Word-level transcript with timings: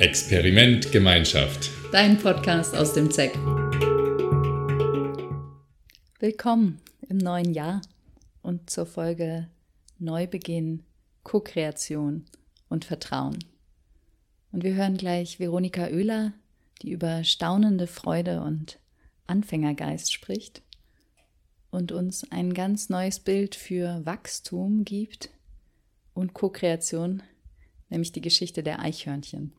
Experiment 0.00 0.90
Gemeinschaft. 0.92 1.68
Dein 1.92 2.16
Podcast 2.16 2.74
aus 2.74 2.94
dem 2.94 3.10
ZEC. 3.10 3.34
Willkommen 6.18 6.80
im 7.06 7.18
neuen 7.18 7.52
Jahr 7.52 7.82
und 8.40 8.70
zur 8.70 8.86
Folge 8.86 9.50
Neubeginn, 9.98 10.84
Co-Kreation 11.22 12.24
und 12.70 12.86
Vertrauen. 12.86 13.44
Und 14.52 14.64
wir 14.64 14.72
hören 14.72 14.96
gleich 14.96 15.38
Veronika 15.38 15.88
Oehler, 15.88 16.32
die 16.80 16.92
über 16.92 17.22
staunende 17.22 17.86
Freude 17.86 18.40
und 18.40 18.78
Anfängergeist 19.26 20.14
spricht 20.14 20.62
und 21.70 21.92
uns 21.92 22.24
ein 22.32 22.54
ganz 22.54 22.88
neues 22.88 23.20
Bild 23.20 23.54
für 23.54 24.00
Wachstum 24.06 24.86
gibt 24.86 25.28
und 26.14 26.32
Co-Kreation, 26.32 27.22
nämlich 27.90 28.12
die 28.12 28.22
Geschichte 28.22 28.62
der 28.62 28.80
Eichhörnchen. 28.80 29.52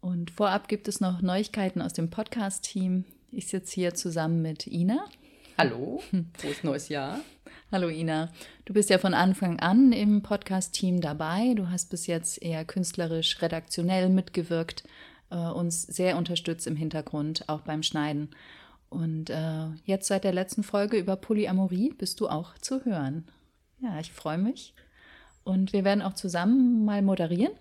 Und 0.00 0.30
vorab 0.30 0.68
gibt 0.68 0.88
es 0.88 1.00
noch 1.00 1.22
Neuigkeiten 1.22 1.82
aus 1.82 1.92
dem 1.92 2.10
Podcast-Team. 2.10 3.04
Ich 3.32 3.48
sitze 3.48 3.74
hier 3.74 3.94
zusammen 3.94 4.42
mit 4.42 4.66
Ina. 4.66 5.04
Hallo, 5.56 6.02
frohes 6.38 6.62
neues 6.62 6.88
Jahr. 6.88 7.20
Hallo 7.72 7.88
Ina, 7.88 8.30
du 8.64 8.72
bist 8.72 8.90
ja 8.90 8.98
von 8.98 9.12
Anfang 9.12 9.58
an 9.58 9.92
im 9.92 10.22
Podcast-Team 10.22 11.00
dabei. 11.00 11.54
Du 11.54 11.68
hast 11.68 11.90
bis 11.90 12.06
jetzt 12.06 12.40
eher 12.40 12.64
künstlerisch, 12.64 13.42
redaktionell 13.42 14.08
mitgewirkt, 14.08 14.84
äh, 15.30 15.36
uns 15.36 15.82
sehr 15.82 16.16
unterstützt 16.16 16.66
im 16.66 16.76
Hintergrund, 16.76 17.48
auch 17.48 17.62
beim 17.62 17.82
Schneiden. 17.82 18.30
Und 18.88 19.30
äh, 19.30 19.66
jetzt 19.84 20.06
seit 20.06 20.24
der 20.24 20.32
letzten 20.32 20.62
Folge 20.62 20.96
über 20.96 21.16
Polyamorie 21.16 21.92
bist 21.92 22.20
du 22.20 22.28
auch 22.28 22.56
zu 22.58 22.84
hören. 22.84 23.26
Ja, 23.80 23.98
ich 24.00 24.12
freue 24.12 24.38
mich. 24.38 24.74
Und 25.44 25.72
wir 25.72 25.84
werden 25.84 26.02
auch 26.02 26.14
zusammen 26.14 26.84
mal 26.84 27.02
moderieren. 27.02 27.52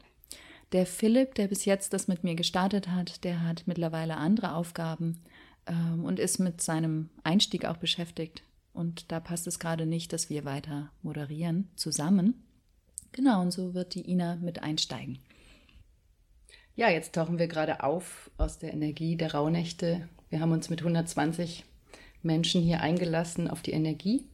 Der 0.73 0.85
Philipp, 0.85 1.35
der 1.35 1.47
bis 1.47 1.63
jetzt 1.63 1.93
das 1.93 2.09
mit 2.09 2.23
mir 2.23 2.35
gestartet 2.35 2.89
hat, 2.89 3.23
der 3.23 3.41
hat 3.43 3.63
mittlerweile 3.67 4.17
andere 4.17 4.53
Aufgaben 4.53 5.21
ähm, 5.65 6.03
und 6.03 6.19
ist 6.19 6.39
mit 6.39 6.61
seinem 6.61 7.09
Einstieg 7.23 7.65
auch 7.65 7.77
beschäftigt. 7.77 8.43
Und 8.73 9.11
da 9.11 9.19
passt 9.19 9.47
es 9.47 9.59
gerade 9.59 9.85
nicht, 9.85 10.11
dass 10.11 10.29
wir 10.29 10.43
weiter 10.43 10.91
moderieren 11.01 11.69
zusammen. 11.75 12.43
Genau, 13.13 13.41
und 13.41 13.51
so 13.51 13.73
wird 13.73 13.95
die 13.95 14.09
Ina 14.11 14.35
mit 14.35 14.61
einsteigen. 14.61 15.19
Ja, 16.75 16.89
jetzt 16.89 17.15
tauchen 17.15 17.39
wir 17.39 17.47
gerade 17.47 17.81
auf 17.81 18.29
aus 18.37 18.59
der 18.59 18.73
Energie 18.73 19.15
der 19.15 19.33
Rauhnächte. 19.33 20.07
Wir 20.29 20.41
haben 20.41 20.51
uns 20.51 20.69
mit 20.69 20.81
120 20.81 21.63
Menschen 22.21 22.61
hier 22.61 22.81
eingelassen 22.81 23.47
auf 23.49 23.61
die 23.61 23.71
Energie. 23.71 24.25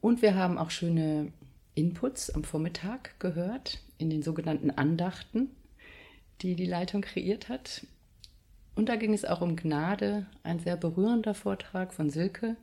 Und 0.00 0.20
wir 0.20 0.34
haben 0.34 0.58
auch 0.58 0.70
schöne 0.70 1.32
Inputs 1.74 2.30
am 2.30 2.44
Vormittag 2.44 3.18
gehört 3.18 3.80
in 3.98 4.10
den 4.10 4.22
sogenannten 4.22 4.70
Andachten, 4.70 5.50
die 6.40 6.54
die 6.54 6.66
Leitung 6.66 7.02
kreiert 7.02 7.48
hat. 7.48 7.86
Und 8.74 8.88
da 8.88 8.96
ging 8.96 9.12
es 9.12 9.24
auch 9.24 9.40
um 9.40 9.56
Gnade, 9.56 10.26
ein 10.44 10.60
sehr 10.60 10.76
berührender 10.76 11.34
Vortrag 11.34 11.92
von 11.92 12.10
Silke. 12.10 12.56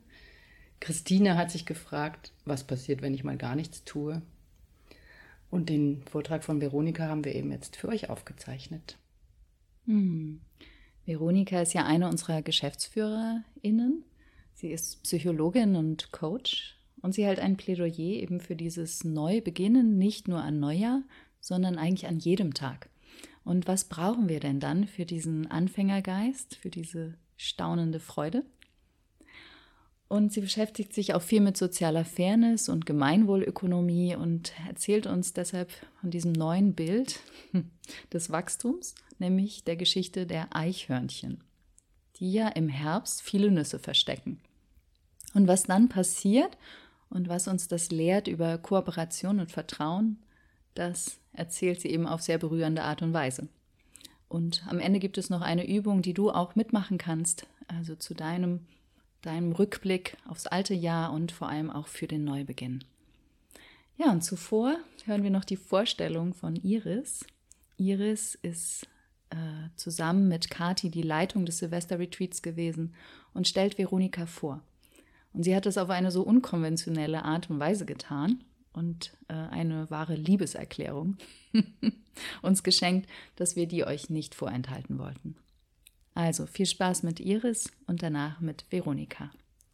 Christine 0.80 1.36
hat 1.36 1.50
sich 1.50 1.66
gefragt, 1.66 2.32
was 2.44 2.64
passiert, 2.64 3.02
wenn 3.02 3.14
ich 3.14 3.24
mal 3.24 3.36
gar 3.36 3.54
nichts 3.54 3.84
tue. 3.84 4.22
Und 5.50 5.68
den 5.68 6.02
Vortrag 6.02 6.42
von 6.42 6.60
Veronika 6.60 7.06
haben 7.06 7.24
wir 7.24 7.34
eben 7.34 7.52
jetzt 7.52 7.76
für 7.76 7.88
euch 7.88 8.10
aufgezeichnet. 8.10 8.98
Hm. 9.84 10.40
Veronika 11.04 11.60
ist 11.60 11.72
ja 11.72 11.84
eine 11.84 12.08
unserer 12.08 12.42
GeschäftsführerInnen. 12.42 14.04
Sie 14.54 14.70
ist 14.70 15.02
Psychologin 15.04 15.76
und 15.76 16.10
Coach 16.12 16.76
und 17.00 17.12
sie 17.12 17.24
hält 17.24 17.38
ein 17.38 17.56
Plädoyer 17.56 17.98
eben 17.98 18.40
für 18.40 18.56
dieses 18.56 19.04
Neubeginnen, 19.04 19.98
nicht 19.98 20.28
nur 20.28 20.42
an 20.42 20.58
Neujahr, 20.58 21.02
sondern 21.46 21.78
eigentlich 21.78 22.08
an 22.08 22.18
jedem 22.18 22.54
Tag. 22.54 22.88
Und 23.44 23.68
was 23.68 23.84
brauchen 23.84 24.28
wir 24.28 24.40
denn 24.40 24.58
dann 24.58 24.88
für 24.88 25.06
diesen 25.06 25.48
Anfängergeist, 25.48 26.56
für 26.56 26.70
diese 26.70 27.14
staunende 27.36 28.00
Freude? 28.00 28.44
Und 30.08 30.32
sie 30.32 30.40
beschäftigt 30.40 30.92
sich 30.92 31.14
auch 31.14 31.22
viel 31.22 31.40
mit 31.40 31.56
sozialer 31.56 32.04
Fairness 32.04 32.68
und 32.68 32.84
Gemeinwohlökonomie 32.84 34.16
und 34.16 34.52
erzählt 34.66 35.06
uns 35.06 35.34
deshalb 35.34 35.70
von 36.00 36.10
diesem 36.10 36.32
neuen 36.32 36.74
Bild 36.74 37.20
des 38.12 38.30
Wachstums, 38.30 38.96
nämlich 39.20 39.62
der 39.62 39.76
Geschichte 39.76 40.26
der 40.26 40.48
Eichhörnchen, 40.54 41.44
die 42.16 42.32
ja 42.32 42.48
im 42.48 42.68
Herbst 42.68 43.22
viele 43.22 43.52
Nüsse 43.52 43.78
verstecken. 43.78 44.40
Und 45.34 45.46
was 45.46 45.64
dann 45.64 45.88
passiert 45.88 46.58
und 47.08 47.28
was 47.28 47.46
uns 47.46 47.68
das 47.68 47.92
lehrt 47.92 48.26
über 48.26 48.58
Kooperation 48.58 49.38
und 49.38 49.52
Vertrauen, 49.52 50.18
das 50.76 51.18
erzählt 51.36 51.80
sie 51.80 51.88
eben 51.88 52.06
auf 52.06 52.22
sehr 52.22 52.38
berührende 52.38 52.82
Art 52.82 53.02
und 53.02 53.12
Weise. 53.12 53.48
Und 54.28 54.64
am 54.68 54.80
Ende 54.80 54.98
gibt 54.98 55.18
es 55.18 55.30
noch 55.30 55.40
eine 55.40 55.68
Übung, 55.68 56.02
die 56.02 56.14
du 56.14 56.30
auch 56.30 56.56
mitmachen 56.56 56.98
kannst, 56.98 57.46
also 57.68 57.94
zu 57.94 58.14
deinem, 58.14 58.66
deinem 59.22 59.52
Rückblick 59.52 60.16
aufs 60.28 60.46
alte 60.46 60.74
Jahr 60.74 61.12
und 61.12 61.32
vor 61.32 61.48
allem 61.48 61.70
auch 61.70 61.86
für 61.86 62.06
den 62.06 62.24
Neubeginn. 62.24 62.84
Ja, 63.96 64.10
und 64.10 64.22
zuvor 64.22 64.76
hören 65.04 65.22
wir 65.22 65.30
noch 65.30 65.44
die 65.44 65.56
Vorstellung 65.56 66.34
von 66.34 66.56
Iris. 66.56 67.24
Iris 67.78 68.34
ist 68.34 68.86
äh, 69.30 69.68
zusammen 69.76 70.28
mit 70.28 70.50
Kati 70.50 70.90
die 70.90 71.02
Leitung 71.02 71.46
des 71.46 71.58
Silvester-Retreats 71.58 72.42
gewesen 72.42 72.94
und 73.32 73.48
stellt 73.48 73.78
Veronika 73.78 74.26
vor. 74.26 74.62
Und 75.32 75.44
sie 75.44 75.54
hat 75.54 75.66
es 75.66 75.78
auf 75.78 75.90
eine 75.90 76.10
so 76.10 76.22
unkonventionelle 76.22 77.24
Art 77.24 77.48
und 77.48 77.60
Weise 77.60 77.86
getan 77.86 78.42
und 78.76 79.16
äh, 79.28 79.34
eine 79.34 79.90
wahre 79.90 80.14
Liebeserklärung 80.14 81.16
uns 82.42 82.62
geschenkt, 82.62 83.08
dass 83.34 83.56
wir 83.56 83.66
die 83.66 83.84
euch 83.84 84.10
nicht 84.10 84.34
vorenthalten 84.34 84.98
wollten. 84.98 85.36
Also 86.14 86.46
viel 86.46 86.66
Spaß 86.66 87.02
mit 87.02 87.20
Iris 87.20 87.72
und 87.86 88.02
danach 88.02 88.40
mit 88.40 88.64
Veronika 88.70 89.30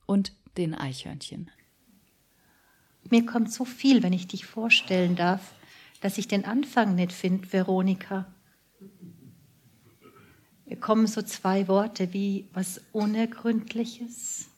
und 0.06 0.32
den 0.56 0.74
Eichhörnchen. 0.74 1.50
Mir 3.10 3.26
kommt 3.26 3.52
so 3.52 3.64
viel, 3.64 4.02
wenn 4.02 4.12
ich 4.12 4.28
dich 4.28 4.46
vorstellen 4.46 5.16
darf, 5.16 5.54
dass 6.00 6.18
ich 6.18 6.28
den 6.28 6.44
Anfang 6.44 6.94
nicht 6.94 7.12
finde, 7.12 7.52
Veronika. 7.52 8.32
Mir 10.64 10.76
kommen 10.78 11.06
so 11.06 11.22
zwei 11.22 11.68
Worte 11.68 12.12
wie 12.12 12.48
was 12.52 12.80
Unergründliches 12.92 14.48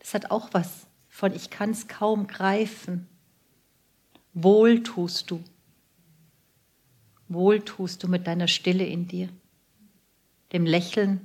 das 0.00 0.14
hat 0.14 0.30
auch 0.32 0.48
was 0.52 0.88
von 1.10 1.34
ich 1.34 1.50
kann 1.50 1.70
es 1.70 1.88
kaum 1.88 2.26
greifen. 2.28 3.06
Wohl 4.32 4.82
tust 4.82 5.30
du. 5.30 5.44
Wohl 7.28 7.60
tust 7.60 8.02
du 8.02 8.08
mit 8.08 8.26
deiner 8.26 8.48
Stille 8.48 8.86
in 8.86 9.06
dir, 9.06 9.28
dem 10.52 10.64
Lächeln, 10.64 11.20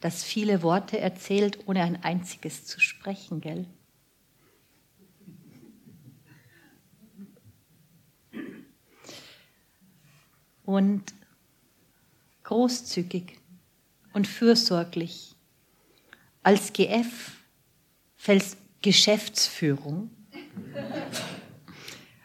das 0.00 0.24
viele 0.24 0.62
Worte 0.62 0.98
erzählt, 0.98 1.68
ohne 1.68 1.82
ein 1.82 2.02
einziges 2.02 2.64
zu 2.64 2.80
sprechen, 2.80 3.40
gell? 3.40 3.66
Und 10.64 11.14
großzügig 12.44 13.38
und 14.12 14.26
fürsorglich. 14.26 15.34
Als 16.42 16.72
GF 16.72 17.38
Fels 18.16 18.56
Geschäftsführung. 18.82 20.10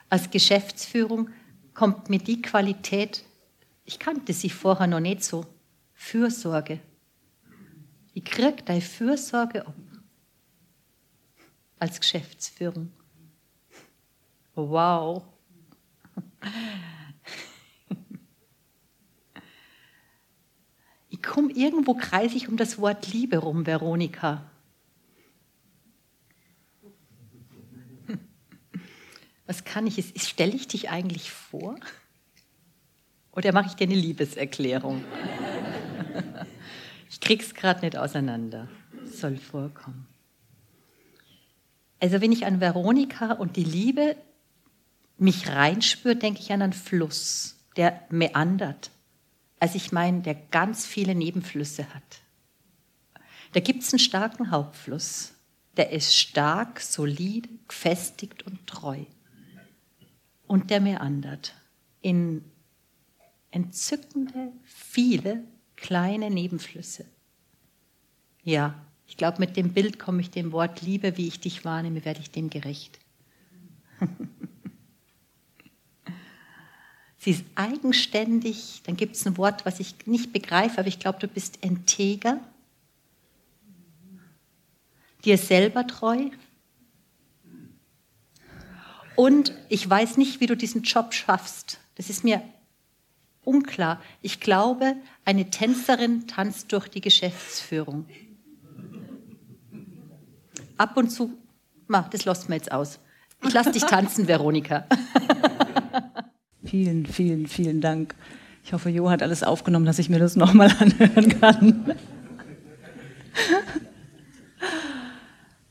Als 0.10 0.30
Geschäftsführung 0.30 1.30
kommt 1.74 2.10
mir 2.10 2.20
die 2.20 2.42
Qualität, 2.42 3.24
ich 3.86 4.00
kannte 4.00 4.34
sie 4.34 4.50
vorher 4.50 4.88
noch 4.88 5.00
nicht 5.00 5.24
so, 5.24 5.46
Fürsorge. 5.94 6.80
Ich 8.14 8.24
krieg 8.24 8.66
deine 8.66 8.82
Fürsorge 8.82 9.66
ab. 9.66 9.74
Als 11.80 12.00
Geschäftsführung. 12.00 12.92
Wow. 14.56 15.24
Ich 21.10 21.22
komme 21.24 21.52
irgendwo 21.54 21.96
kreisig 21.96 22.48
um 22.48 22.58
das 22.58 22.78
Wort 22.78 23.12
Liebe 23.12 23.38
rum, 23.38 23.66
Veronika. 23.66 24.50
Was 29.46 29.64
kann 29.66 29.88
ich? 29.88 30.14
Stelle 30.22 30.54
ich 30.54 30.68
dich 30.68 30.90
eigentlich 30.90 31.32
vor? 31.32 31.76
Oder 33.32 33.52
mache 33.52 33.68
ich 33.68 33.74
dir 33.74 33.86
eine 33.86 33.96
Liebeserklärung? 33.96 35.04
ich 37.10 37.20
krieg's 37.20 37.54
gerade 37.54 37.82
nicht 37.82 37.98
auseinander. 37.98 38.70
Soll 39.06 39.38
vorkommen. 39.38 40.08
Also 42.00 42.22
wenn 42.22 42.32
ich 42.32 42.46
an 42.46 42.60
Veronika 42.60 43.34
und 43.34 43.56
die 43.56 43.64
Liebe 43.64 44.16
mich 45.18 45.50
reinspüre, 45.50 46.16
denke 46.16 46.42
ich 46.42 46.52
an 46.52 46.62
einen 46.62 46.74
Fluss, 46.74 47.58
der 47.78 48.02
meandert. 48.10 48.92
Also 49.60 49.76
ich 49.78 49.92
meine, 49.92 50.22
der 50.22 50.36
ganz 50.36 50.86
viele 50.86 51.16
Nebenflüsse 51.16 51.94
hat. 51.94 52.22
Da 53.54 53.60
gibt 53.60 53.84
es 53.84 53.94
einen 53.94 54.00
starken 54.00 54.52
Hauptfluss. 54.52 55.34
Der 55.78 55.92
ist 55.92 56.16
stark, 56.16 56.80
solide, 56.82 57.50
gefestigt 57.68 58.44
und 58.44 58.68
treu 58.68 59.06
und 60.48 60.70
der 60.70 60.82
meandert 60.82 61.56
in, 62.02 62.44
entzückende, 63.52 64.52
viele 64.64 65.44
kleine 65.76 66.30
Nebenflüsse. 66.30 67.06
Ja, 68.44 68.76
ich 69.08 69.18
glaube, 69.18 69.40
mit 69.40 69.58
dem 69.58 69.74
Bild 69.74 70.00
komme 70.00 70.22
ich 70.22 70.32
dem 70.32 70.52
Wort 70.52 70.82
Liebe, 70.82 71.18
wie 71.18 71.28
ich 71.28 71.40
dich 71.40 71.66
wahrnehme, 71.66 72.04
werde 72.06 72.20
ich 72.20 72.32
dem 72.32 72.50
gerecht. 72.50 73.00
Sie 77.18 77.32
ist 77.32 77.46
eigenständig, 77.56 78.82
dann 78.86 78.98
gibt 78.98 79.16
es 79.16 79.26
ein 79.26 79.38
Wort, 79.38 79.66
was 79.66 79.80
ich 79.80 79.96
nicht 80.08 80.34
begreife, 80.34 80.80
aber 80.80 80.90
ich 80.90 81.00
glaube, 81.00 81.20
du 81.20 81.30
bist 81.30 81.58
integer, 81.62 82.42
dir 85.24 85.38
selber 85.38 85.88
treu. 85.88 86.30
Und 89.16 89.54
ich 89.70 89.88
weiß 89.90 90.18
nicht, 90.18 90.40
wie 90.40 90.48
du 90.48 90.56
diesen 90.56 90.84
Job 90.84 91.14
schaffst. 91.14 91.80
Das 91.96 92.10
ist 92.10 92.24
mir 92.24 92.42
unklar. 93.44 94.02
Ich 94.22 94.40
glaube, 94.40 94.96
eine 95.26 95.50
Tänzerin 95.50 96.28
tanzt 96.28 96.72
durch 96.72 96.88
die 96.88 97.02
Geschäftsführung. 97.02 98.06
Ab 100.78 100.98
und 100.98 101.10
zu, 101.10 101.38
das 102.12 102.26
lässt 102.26 102.50
mir 102.50 102.56
jetzt 102.56 102.72
aus. 102.72 103.00
Ich 103.46 103.54
lasse 103.54 103.72
dich 103.72 103.84
tanzen, 103.84 104.28
Veronika. 104.28 104.86
Vielen, 106.66 107.06
vielen, 107.06 107.46
vielen 107.48 107.82
Dank. 107.82 108.16
Ich 108.64 108.72
hoffe, 108.72 108.90
Jo 108.90 109.10
hat 109.10 109.22
alles 109.22 109.44
aufgenommen, 109.44 109.86
dass 109.86 110.00
ich 110.00 110.10
mir 110.10 110.20
das 110.20 110.36
nochmal 110.38 110.74
anhören 110.80 111.40
kann. 111.40 111.96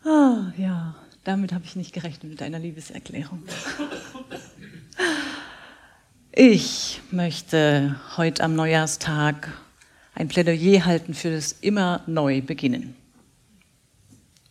oh, 0.04 0.36
ja, 0.58 0.91
damit 1.24 1.52
habe 1.52 1.64
ich 1.64 1.76
nicht 1.76 1.92
gerechnet 1.92 2.30
mit 2.30 2.40
deiner 2.40 2.58
Liebeserklärung. 2.58 3.42
Ich 6.32 7.00
möchte 7.10 8.00
heute 8.16 8.42
am 8.42 8.56
Neujahrstag 8.56 9.52
ein 10.14 10.28
Plädoyer 10.28 10.84
halten 10.84 11.14
für 11.14 11.30
das 11.30 11.52
immer 11.52 12.02
neu 12.06 12.40
beginnen. 12.40 12.96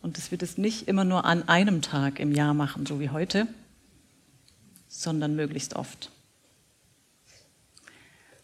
Und 0.00 0.16
das 0.16 0.30
wird 0.30 0.42
es 0.42 0.58
nicht 0.58 0.88
immer 0.88 1.04
nur 1.04 1.24
an 1.24 1.48
einem 1.48 1.82
Tag 1.82 2.18
im 2.18 2.32
Jahr 2.32 2.54
machen, 2.54 2.86
so 2.86 3.00
wie 3.00 3.10
heute, 3.10 3.46
sondern 4.88 5.36
möglichst 5.36 5.74
oft. 5.74 6.10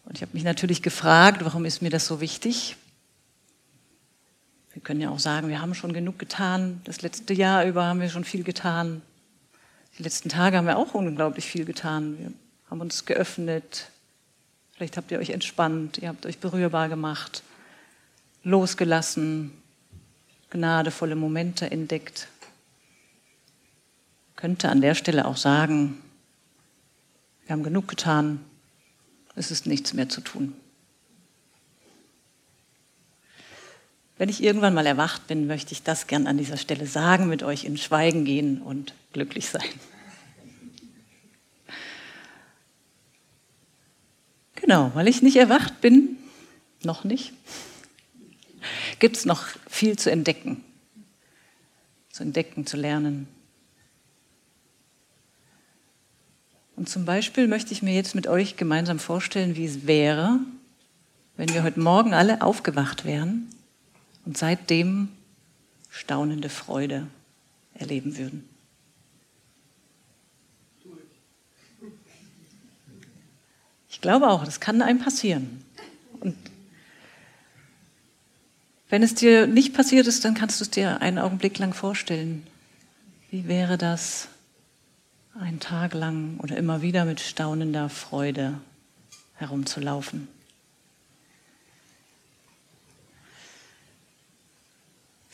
Und 0.05 0.17
ich 0.17 0.21
habe 0.21 0.33
mich 0.33 0.43
natürlich 0.43 0.81
gefragt, 0.81 1.43
warum 1.45 1.65
ist 1.65 1.81
mir 1.81 1.89
das 1.89 2.07
so 2.07 2.21
wichtig? 2.21 2.77
Wir 4.79 4.83
können 4.85 5.01
ja 5.01 5.09
auch 5.09 5.19
sagen, 5.19 5.49
wir 5.49 5.59
haben 5.59 5.75
schon 5.75 5.91
genug 5.91 6.19
getan. 6.19 6.79
Das 6.85 7.01
letzte 7.01 7.33
Jahr 7.33 7.65
über 7.65 7.83
haben 7.83 7.99
wir 7.99 8.07
schon 8.07 8.23
viel 8.23 8.45
getan. 8.45 9.01
Die 9.97 10.03
letzten 10.03 10.29
Tage 10.29 10.55
haben 10.55 10.67
wir 10.67 10.77
auch 10.77 10.93
unglaublich 10.93 11.43
viel 11.43 11.65
getan. 11.65 12.17
Wir 12.17 12.31
haben 12.69 12.79
uns 12.79 13.03
geöffnet. 13.03 13.89
Vielleicht 14.71 14.95
habt 14.95 15.11
ihr 15.11 15.19
euch 15.19 15.31
entspannt, 15.31 15.97
ihr 15.97 16.07
habt 16.07 16.25
euch 16.25 16.39
berührbar 16.39 16.87
gemacht, 16.87 17.43
losgelassen, 18.45 19.51
gnadevolle 20.49 21.17
Momente 21.17 21.69
entdeckt. 21.69 22.29
Ich 24.29 24.35
könnte 24.37 24.69
an 24.69 24.79
der 24.79 24.95
Stelle 24.95 25.25
auch 25.25 25.35
sagen, 25.35 25.97
wir 27.45 27.51
haben 27.51 27.63
genug 27.63 27.89
getan, 27.89 28.39
es 29.35 29.51
ist 29.51 29.65
nichts 29.65 29.93
mehr 29.93 30.07
zu 30.07 30.21
tun. 30.21 30.55
Wenn 34.19 34.27
ich 34.27 34.43
irgendwann 34.43 34.73
mal 34.73 34.85
erwacht 34.85 35.27
bin, 35.27 35.47
möchte 35.47 35.71
ich 35.71 35.81
das 35.81 36.05
gern 36.05 36.27
an 36.27 36.37
dieser 36.37 36.57
Stelle 36.57 36.85
sagen, 36.85 37.29
mit 37.29 37.41
euch 37.41 37.63
in 37.63 37.77
Schweigen 37.77 38.25
gehen 38.25 38.61
und 38.61 38.93
glücklich 39.13 39.47
sein. 39.47 39.69
Genau, 44.55 44.91
weil 44.93 45.07
ich 45.07 45.21
nicht 45.21 45.37
erwacht 45.37 45.79
bin, 45.79 46.17
noch 46.83 47.05
nicht, 47.05 47.31
gibt 48.99 49.15
es 49.15 49.23
noch 49.23 49.47
viel 49.69 49.97
zu 49.97 50.11
entdecken, 50.11 50.65
zu 52.11 52.23
entdecken, 52.23 52.65
zu 52.65 52.75
lernen. 52.75 53.25
Und 56.75 56.89
zum 56.89 57.05
Beispiel 57.05 57.47
möchte 57.47 57.71
ich 57.71 57.81
mir 57.81 57.95
jetzt 57.95 58.15
mit 58.15 58.27
euch 58.27 58.57
gemeinsam 58.57 58.99
vorstellen, 58.99 59.55
wie 59.55 59.65
es 59.65 59.87
wäre, 59.87 60.39
wenn 61.37 61.53
wir 61.53 61.63
heute 61.63 61.79
Morgen 61.79 62.13
alle 62.13 62.41
aufgewacht 62.41 63.05
wären 63.05 63.49
und 64.25 64.37
seitdem 64.37 65.09
staunende 65.89 66.49
Freude 66.49 67.07
erleben 67.73 68.17
würden. 68.17 68.47
Ich 73.89 74.01
glaube 74.01 74.29
auch, 74.29 74.45
das 74.45 74.59
kann 74.59 74.81
einem 74.81 74.99
passieren. 74.99 75.61
Und 76.21 76.37
wenn 78.89 79.03
es 79.03 79.13
dir 79.13 79.45
nicht 79.45 79.73
passiert 79.73 80.07
ist, 80.07 80.23
dann 80.23 80.35
kannst 80.35 80.59
du 80.59 80.63
es 80.63 80.69
dir 80.69 81.01
einen 81.01 81.19
Augenblick 81.19 81.59
lang 81.59 81.73
vorstellen. 81.73 82.47
Wie 83.29 83.47
wäre 83.47 83.77
das, 83.77 84.29
einen 85.39 85.59
Tag 85.59 85.93
lang 85.93 86.37
oder 86.39 86.57
immer 86.57 86.81
wieder 86.81 87.05
mit 87.05 87.19
staunender 87.19 87.89
Freude 87.89 88.59
herumzulaufen? 89.35 90.27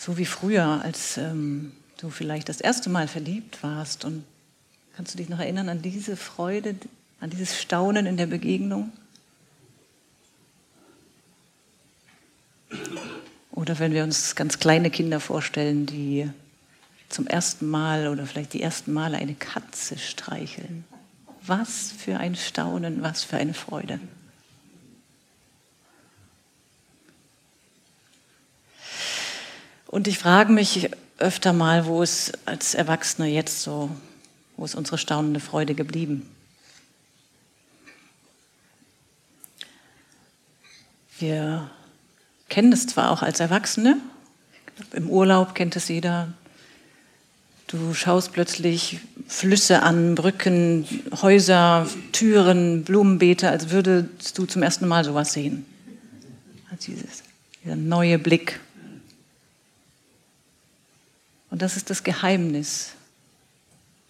So 0.06 0.20
wie 0.20 0.26
früher, 0.26 0.84
als 0.84 1.18
ähm, 1.18 1.72
du 1.98 2.12
vielleicht 2.12 2.48
das 2.48 2.62
erste 2.62 2.92
Mal 2.92 3.08
verliebt 3.08 3.64
warst 3.64 4.06
und 4.06 4.24
kannst 4.96 5.16
du 5.16 5.18
dich 5.18 5.30
noch 5.30 5.40
erinnern 5.40 5.68
an 5.68 5.82
diese 5.82 6.16
Freude, 6.16 6.76
an 7.20 7.32
dieses 7.32 7.60
Staunen 7.60 8.06
in 8.06 8.16
der 8.16 8.28
Begegnung? 8.28 8.92
Oder 13.52 13.80
wenn 13.80 13.94
wir 13.94 14.04
uns 14.04 14.36
ganz 14.36 14.60
kleine 14.60 14.92
Kinder 14.92 15.20
vorstellen, 15.20 15.88
die 15.88 16.30
zum 17.10 17.26
ersten 17.26 17.68
Mal 17.68 18.08
oder 18.08 18.28
vielleicht 18.28 18.54
die 18.54 18.62
ersten 18.62 18.94
Male 18.94 19.18
eine 19.18 19.34
Katze 19.34 19.98
streicheln. 19.98 20.86
Was 21.48 21.92
für 21.92 22.20
ein 22.20 22.36
Staunen, 22.36 23.02
was 23.02 23.24
für 23.24 23.38
eine 23.38 23.56
Freude. 23.56 24.00
Und 29.96 30.10
ich 30.10 30.20
frage 30.20 30.52
mich 30.52 30.90
öfter 31.20 31.54
mal, 31.54 31.86
wo 31.86 32.04
ist 32.04 32.38
als 32.46 32.74
Erwachsene 32.74 33.30
jetzt 33.30 33.62
so, 33.62 33.90
wo 34.58 34.66
ist 34.66 34.76
unsere 34.76 34.98
staunende 34.98 35.40
Freude 35.40 35.74
geblieben? 35.74 36.30
Wir 41.18 41.70
kennen 42.50 42.74
es 42.74 42.88
zwar 42.88 43.10
auch 43.10 43.22
als 43.22 43.40
Erwachsene, 43.40 43.96
im 44.92 45.10
Urlaub 45.10 45.56
kennt 45.56 45.78
es 45.78 45.88
jeder. 45.88 46.28
Du 47.68 47.94
schaust 47.94 48.34
plötzlich 48.34 49.00
Flüsse 49.30 49.82
an, 49.82 50.16
Brücken, 50.16 50.86
Häuser, 51.22 51.88
Türen, 52.12 52.84
Blumenbeete, 52.84 53.50
als 53.50 53.70
würdest 53.70 54.38
du 54.38 54.46
zum 54.46 54.62
ersten 54.62 54.90
Mal 54.90 55.06
sowas 55.06 55.32
sehen. 55.32 55.66
Also 56.70 56.92
dieses, 56.92 57.24
dieser 57.64 57.78
neue 57.78 58.20
Blick. 58.20 58.60
Und 61.56 61.62
das 61.62 61.78
ist 61.78 61.90
das 61.90 62.04
Geheimnis 62.04 62.92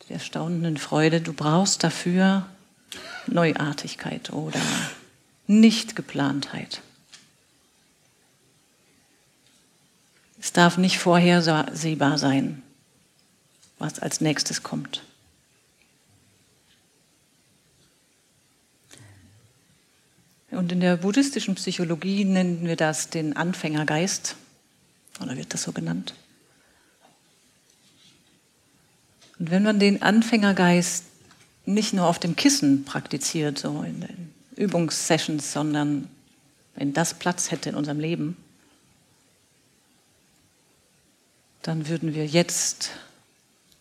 der 0.10 0.18
staunenden 0.18 0.78
Freude. 0.78 1.22
Du 1.22 1.32
brauchst 1.32 1.84
dafür 1.84 2.50
Neuartigkeit 3.28 4.34
oder 4.34 4.60
Nichtgeplantheit. 5.46 6.82
Es 10.40 10.54
darf 10.54 10.80
nicht 10.80 10.98
vorhersehbar 10.98 12.18
sein, 12.18 12.64
was 13.78 14.00
als 14.00 14.22
nächstes 14.22 14.64
kommt. 14.64 15.04
Und 20.50 20.72
in 20.72 20.80
der 20.80 20.98
buddhistischen 20.98 21.54
Psychologie 21.54 22.26
nennen 22.26 22.66
wir 22.66 22.76
das 22.76 23.12
den 23.12 23.38
Anfängergeist, 23.38 24.36
oder 25.22 25.38
wird 25.38 25.54
das 25.54 25.62
so 25.62 25.72
genannt. 25.72 26.16
Und 29.40 29.52
wenn 29.52 29.64
man 29.64 29.80
den 29.80 30.02
Anfängergeist 30.02 31.06
nicht 31.66 31.94
nur 31.94 32.06
auf 32.08 32.20
dem 32.20 32.36
Kissen 32.36 32.86
praktiziert, 32.86 33.58
so 33.58 33.82
in 33.84 34.02
den 34.02 34.34
Übungssessions, 34.56 35.52
sondern 35.52 36.08
wenn 36.76 36.94
das 36.94 37.14
Platz 37.14 37.52
hätte 37.52 37.70
in 37.70 37.76
unserem 37.76 38.00
Leben, 38.00 38.38
dann 41.62 41.88
würden 41.88 42.14
wir 42.14 42.28
jetzt 42.28 42.92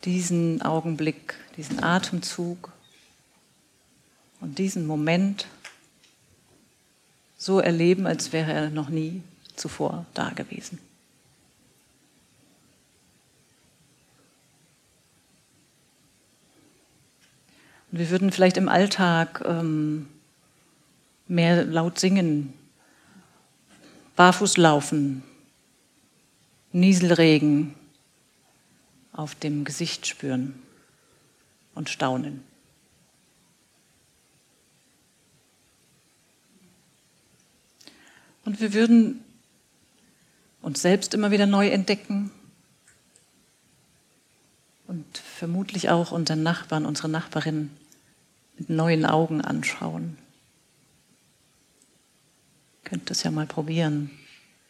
diesen 0.05 0.63
Augenblick, 0.63 1.35
diesen 1.57 1.83
Atemzug 1.83 2.73
und 4.41 4.59
diesen 4.59 4.87
Moment 4.87 5.47
so 7.37 7.61
erleben, 7.61 8.07
als 8.07 8.33
wäre 8.33 8.53
er 8.53 8.71
noch 8.71 8.89
nie 8.89 9.23
zuvor 9.55 10.07
da 10.15 10.31
gewesen. 10.31 10.79
Wir 17.99 18.11
würden 18.11 18.33
vielleicht 18.33 18.57
im 18.57 18.69
Alltag 18.69 19.43
ähm, 19.47 20.09
mehr 21.29 21.65
laut 21.65 21.99
singen, 22.01 22.53
barfuß 24.17 24.57
laufen, 24.57 25.23
Nieselregen 26.73 27.75
auf 29.13 29.37
dem 29.37 29.65
Gesicht 29.65 30.09
spüren 30.09 30.61
und 31.77 31.89
staunen. 31.89 32.43
Und 38.45 38.61
wir 38.61 38.75
würden 38.75 39.25
uns 40.63 40.83
selbst 40.83 41.15
immer 41.15 41.31
wieder 41.31 41.47
neu 41.47 41.69
entdecken 41.69 42.33
und 44.89 45.19
vermutlich 45.19 45.91
auch 45.91 46.11
unseren 46.11 46.43
Nachbarn, 46.43 46.87
unsere 46.87 47.09
Nachbarin 47.09 47.71
mit 48.59 48.71
neuen 48.71 49.05
Augen 49.05 49.41
anschauen. 49.41 50.17
Ihr 52.83 52.91
könnt 52.91 53.11
das 53.11 53.23
ja 53.23 53.31
mal 53.31 53.47
probieren, 53.47 54.11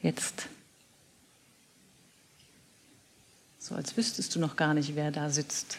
jetzt. 0.00 0.48
So 3.58 3.74
als 3.74 3.96
wüsstest 3.96 4.34
du 4.34 4.40
noch 4.40 4.56
gar 4.56 4.74
nicht, 4.74 4.94
wer 4.94 5.10
da 5.10 5.30
sitzt. 5.30 5.78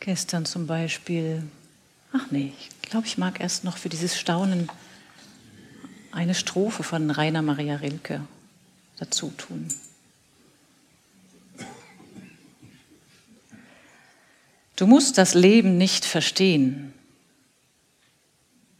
Gestern 0.00 0.46
zum 0.46 0.68
Beispiel, 0.68 1.42
ach 2.12 2.30
nee, 2.30 2.52
ich 2.60 2.70
glaube, 2.82 3.08
ich 3.08 3.18
mag 3.18 3.40
erst 3.40 3.64
noch 3.64 3.76
für 3.76 3.88
dieses 3.88 4.16
Staunen 4.16 4.68
eine 6.16 6.34
Strophe 6.34 6.82
von 6.82 7.10
Rainer 7.10 7.42
Maria 7.42 7.76
Rilke 7.76 8.22
dazu 8.98 9.34
tun. 9.36 9.68
Du 14.76 14.86
musst 14.86 15.18
das 15.18 15.34
Leben 15.34 15.76
nicht 15.76 16.06
verstehen, 16.06 16.94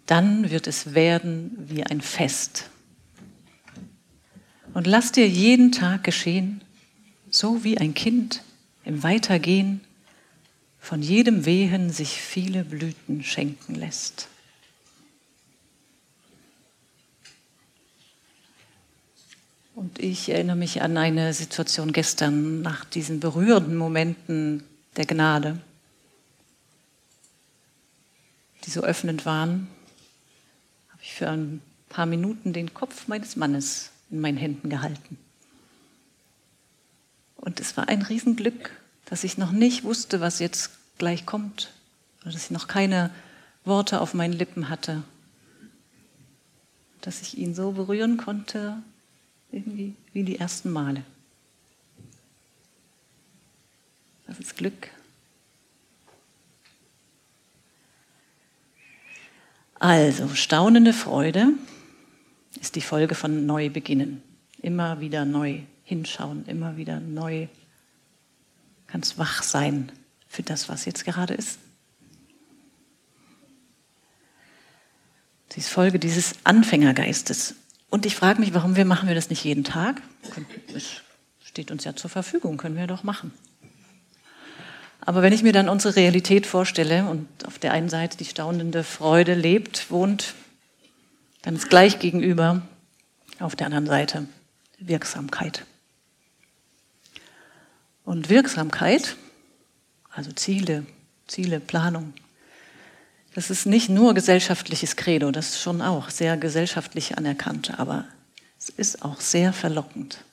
dann 0.06 0.50
wird 0.50 0.66
es 0.66 0.94
werden 0.94 1.52
wie 1.68 1.84
ein 1.84 2.00
Fest. 2.00 2.70
Und 4.72 4.86
lass 4.86 5.12
dir 5.12 5.28
jeden 5.28 5.72
Tag 5.72 6.04
geschehen, 6.04 6.62
so 7.30 7.64
wie 7.64 7.76
ein 7.76 7.92
Kind 7.92 8.42
im 8.84 9.02
Weitergehen 9.02 9.82
von 10.78 11.02
jedem 11.02 11.44
Wehen 11.44 11.90
sich 11.90 12.12
viele 12.12 12.64
Blüten 12.64 13.22
schenken 13.22 13.74
lässt. 13.74 14.28
Und 19.76 19.98
ich 19.98 20.30
erinnere 20.30 20.56
mich 20.56 20.80
an 20.80 20.96
eine 20.96 21.34
Situation 21.34 21.92
gestern 21.92 22.62
nach 22.62 22.86
diesen 22.86 23.20
berührenden 23.20 23.76
Momenten 23.76 24.64
der 24.96 25.04
Gnade, 25.04 25.60
die 28.64 28.70
so 28.70 28.80
öffnend 28.80 29.26
waren, 29.26 29.68
habe 30.88 31.02
ich 31.02 31.12
für 31.12 31.28
ein 31.28 31.60
paar 31.90 32.06
Minuten 32.06 32.54
den 32.54 32.72
Kopf 32.72 33.06
meines 33.06 33.36
Mannes 33.36 33.90
in 34.10 34.22
meinen 34.22 34.38
Händen 34.38 34.70
gehalten. 34.70 35.18
Und 37.36 37.60
es 37.60 37.76
war 37.76 37.86
ein 37.90 38.00
Riesenglück, 38.00 38.70
dass 39.04 39.24
ich 39.24 39.36
noch 39.36 39.52
nicht 39.52 39.84
wusste, 39.84 40.22
was 40.22 40.38
jetzt 40.38 40.70
gleich 40.96 41.26
kommt, 41.26 41.70
oder 42.22 42.32
dass 42.32 42.44
ich 42.44 42.50
noch 42.50 42.66
keine 42.66 43.10
Worte 43.66 44.00
auf 44.00 44.14
meinen 44.14 44.32
Lippen 44.32 44.70
hatte, 44.70 45.02
dass 47.02 47.20
ich 47.20 47.36
ihn 47.36 47.54
so 47.54 47.72
berühren 47.72 48.16
konnte, 48.16 48.82
irgendwie 49.50 49.94
wie 50.12 50.22
die 50.22 50.38
ersten 50.38 50.70
Male. 50.70 51.04
Das 54.26 54.38
ist 54.38 54.56
Glück. 54.56 54.90
Also, 59.78 60.28
staunende 60.34 60.92
Freude 60.92 61.48
ist 62.60 62.76
die 62.76 62.80
Folge 62.80 63.14
von 63.14 63.46
Neubeginnen. 63.46 64.22
Immer 64.62 65.00
wieder 65.00 65.24
neu 65.24 65.60
hinschauen, 65.84 66.46
immer 66.46 66.76
wieder 66.76 66.98
neu 66.98 67.46
ganz 68.86 69.18
wach 69.18 69.42
sein 69.42 69.92
für 70.28 70.42
das, 70.42 70.68
was 70.68 70.84
jetzt 70.86 71.04
gerade 71.04 71.34
ist. 71.34 71.58
Sie 75.50 75.60
ist 75.60 75.68
Folge 75.68 75.98
dieses 75.98 76.34
Anfängergeistes. 76.44 77.54
Und 77.96 78.04
ich 78.04 78.14
frage 78.14 78.40
mich, 78.40 78.52
warum 78.52 78.76
wir 78.76 78.84
machen 78.84 79.08
wir 79.08 79.14
das 79.14 79.30
nicht 79.30 79.42
jeden 79.42 79.64
Tag? 79.64 80.02
Es 80.74 81.00
steht 81.42 81.70
uns 81.70 81.84
ja 81.84 81.96
zur 81.96 82.10
Verfügung, 82.10 82.58
können 82.58 82.76
wir 82.76 82.86
doch 82.86 83.04
machen. 83.04 83.32
Aber 85.00 85.22
wenn 85.22 85.32
ich 85.32 85.42
mir 85.42 85.54
dann 85.54 85.70
unsere 85.70 85.96
Realität 85.96 86.46
vorstelle 86.46 87.08
und 87.08 87.26
auf 87.46 87.58
der 87.58 87.72
einen 87.72 87.88
Seite 87.88 88.18
die 88.18 88.26
staunende 88.26 88.84
Freude 88.84 89.32
lebt, 89.32 89.90
wohnt, 89.90 90.34
dann 91.40 91.56
ist 91.56 91.70
gleich 91.70 91.98
gegenüber 91.98 92.60
auf 93.38 93.56
der 93.56 93.64
anderen 93.64 93.86
Seite 93.86 94.28
Wirksamkeit. 94.78 95.64
Und 98.04 98.28
Wirksamkeit, 98.28 99.16
also 100.10 100.32
Ziele, 100.32 100.84
Ziele, 101.28 101.60
Planung, 101.60 102.12
das 103.36 103.50
ist 103.50 103.66
nicht 103.66 103.90
nur 103.90 104.14
gesellschaftliches 104.14 104.96
Credo, 104.96 105.30
das 105.30 105.50
ist 105.50 105.60
schon 105.60 105.82
auch 105.82 106.08
sehr 106.08 106.38
gesellschaftlich 106.38 107.18
anerkannt, 107.18 107.78
aber 107.78 108.06
es 108.58 108.70
ist 108.70 109.02
auch 109.02 109.20
sehr 109.20 109.52
verlockend. 109.52 110.24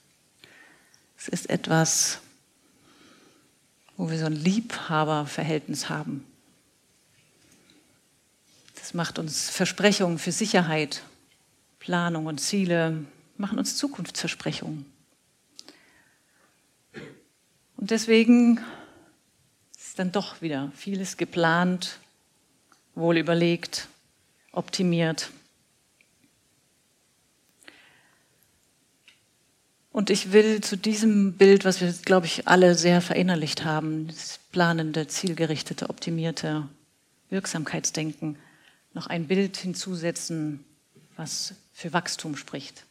Es 1.18 1.28
ist 1.28 1.50
etwas, 1.50 2.20
wo 3.98 4.08
wir 4.08 4.18
so 4.18 4.24
ein 4.24 4.32
Liebhaberverhältnis 4.32 5.90
haben. 5.90 6.24
Das 8.76 8.94
macht 8.94 9.18
uns 9.18 9.50
Versprechungen 9.50 10.18
für 10.18 10.32
Sicherheit, 10.32 11.02
Planung 11.80 12.24
und 12.24 12.40
Ziele, 12.40 13.04
machen 13.36 13.58
uns 13.58 13.76
Zukunftsversprechungen. 13.76 14.86
Und 17.76 17.90
deswegen 17.90 18.64
ist 19.76 19.98
dann 19.98 20.10
doch 20.10 20.40
wieder 20.40 20.72
vieles 20.74 21.18
geplant, 21.18 21.98
wohl 22.94 23.18
überlegt, 23.18 23.88
optimiert. 24.52 25.30
Und 29.92 30.10
ich 30.10 30.32
will 30.32 30.60
zu 30.60 30.76
diesem 30.76 31.34
Bild, 31.34 31.64
was 31.64 31.80
wir, 31.80 31.92
glaube 31.92 32.26
ich, 32.26 32.48
alle 32.48 32.74
sehr 32.74 33.00
verinnerlicht 33.00 33.64
haben, 33.64 34.08
das 34.08 34.40
planende, 34.50 35.06
zielgerichtete, 35.06 35.88
optimierte 35.88 36.68
Wirksamkeitsdenken, 37.30 38.36
noch 38.92 39.06
ein 39.06 39.28
Bild 39.28 39.56
hinzusetzen, 39.56 40.64
was 41.16 41.54
für 41.72 41.92
Wachstum 41.92 42.36
spricht. 42.36 42.84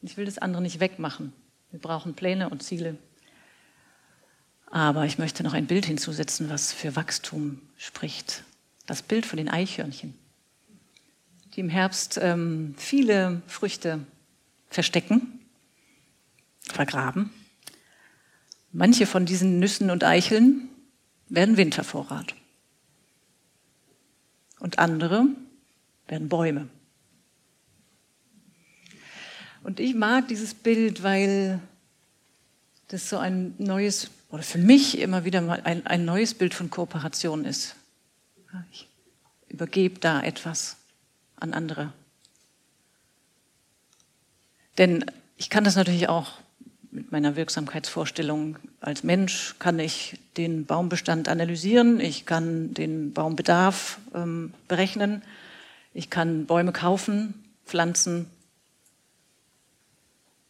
Ich 0.00 0.16
will 0.16 0.24
das 0.24 0.38
andere 0.38 0.62
nicht 0.62 0.80
wegmachen. 0.80 1.32
Wir 1.70 1.80
brauchen 1.80 2.14
Pläne 2.14 2.48
und 2.48 2.62
Ziele. 2.62 2.96
Aber 4.70 5.04
ich 5.06 5.18
möchte 5.18 5.42
noch 5.42 5.54
ein 5.54 5.66
Bild 5.66 5.86
hinzusetzen, 5.86 6.48
was 6.48 6.72
für 6.72 6.96
Wachstum 6.96 7.60
spricht. 7.76 8.44
Das 8.88 9.02
Bild 9.02 9.26
von 9.26 9.36
den 9.36 9.50
Eichhörnchen, 9.50 10.14
die 11.52 11.60
im 11.60 11.68
Herbst 11.68 12.18
ähm, 12.22 12.74
viele 12.78 13.42
Früchte 13.46 14.00
verstecken, 14.70 15.40
vergraben. 16.62 17.28
Manche 18.72 19.04
von 19.04 19.26
diesen 19.26 19.60
Nüssen 19.60 19.90
und 19.90 20.04
Eicheln 20.04 20.70
werden 21.28 21.58
Wintervorrat. 21.58 22.34
Und 24.58 24.78
andere 24.78 25.26
werden 26.06 26.30
Bäume. 26.30 26.70
Und 29.64 29.80
ich 29.80 29.94
mag 29.94 30.28
dieses 30.28 30.54
Bild, 30.54 31.02
weil 31.02 31.60
das 32.88 33.10
so 33.10 33.18
ein 33.18 33.54
neues 33.58 34.10
oder 34.30 34.42
für 34.42 34.56
mich 34.56 34.98
immer 34.98 35.26
wieder 35.26 35.42
mal 35.42 35.60
ein, 35.64 35.86
ein 35.86 36.06
neues 36.06 36.32
Bild 36.32 36.54
von 36.54 36.70
Kooperation 36.70 37.44
ist. 37.44 37.76
Ich 38.70 38.88
übergebe 39.48 39.98
da 40.00 40.22
etwas 40.22 40.76
an 41.36 41.52
andere. 41.52 41.92
Denn 44.78 45.04
ich 45.36 45.50
kann 45.50 45.64
das 45.64 45.76
natürlich 45.76 46.08
auch 46.08 46.38
mit 46.90 47.12
meiner 47.12 47.36
Wirksamkeitsvorstellung 47.36 48.58
als 48.80 49.02
Mensch, 49.02 49.56
kann 49.58 49.78
ich 49.78 50.18
den 50.36 50.64
Baumbestand 50.64 51.28
analysieren, 51.28 52.00
ich 52.00 52.24
kann 52.24 52.72
den 52.74 53.12
Baumbedarf 53.12 53.98
ähm, 54.14 54.54
berechnen, 54.68 55.22
ich 55.92 56.10
kann 56.10 56.46
Bäume 56.46 56.72
kaufen, 56.72 57.34
pflanzen. 57.66 58.26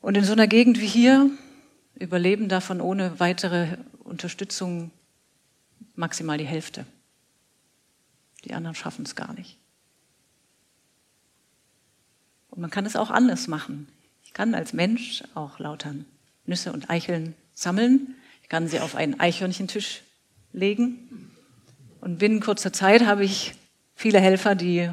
Und 0.00 0.16
in 0.16 0.24
so 0.24 0.32
einer 0.32 0.46
Gegend 0.46 0.80
wie 0.80 0.86
hier 0.86 1.30
überleben 1.96 2.48
davon 2.48 2.80
ohne 2.80 3.18
weitere 3.18 3.78
Unterstützung 4.04 4.92
maximal 5.96 6.38
die 6.38 6.46
Hälfte. 6.46 6.86
Die 8.44 8.54
anderen 8.54 8.74
schaffen 8.74 9.04
es 9.04 9.16
gar 9.16 9.32
nicht. 9.34 9.58
Und 12.50 12.60
man 12.60 12.70
kann 12.70 12.86
es 12.86 12.96
auch 12.96 13.10
anders 13.10 13.46
machen. 13.46 13.88
Ich 14.24 14.32
kann 14.32 14.54
als 14.54 14.72
Mensch 14.72 15.22
auch 15.34 15.58
lauter 15.58 15.94
Nüsse 16.46 16.72
und 16.72 16.90
Eicheln 16.90 17.34
sammeln. 17.54 18.14
Ich 18.42 18.48
kann 18.48 18.68
sie 18.68 18.80
auf 18.80 18.94
einen 18.94 19.20
Eichhörnchentisch 19.20 20.02
legen. 20.52 21.30
Und 22.00 22.18
binnen 22.18 22.40
kurzer 22.40 22.72
Zeit 22.72 23.04
habe 23.04 23.24
ich 23.24 23.54
viele 23.94 24.20
Helfer, 24.20 24.54
die 24.54 24.90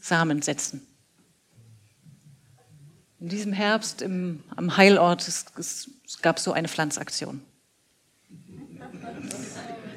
Samen 0.00 0.42
setzen. 0.42 0.86
In 3.18 3.28
diesem 3.28 3.52
Herbst 3.52 4.00
im, 4.00 4.42
am 4.56 4.76
Heilort 4.76 5.28
es, 5.28 5.44
es, 5.58 5.90
gab 6.22 6.38
so 6.38 6.52
eine 6.52 6.68
Pflanzaktion. 6.68 7.42